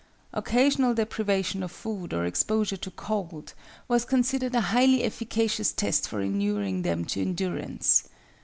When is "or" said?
2.11-2.25